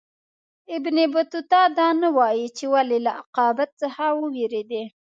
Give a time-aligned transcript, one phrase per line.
[0.77, 4.83] ابن بطوطه دا نه وايي چې ولي له عاقبت څخه ووېرېدی.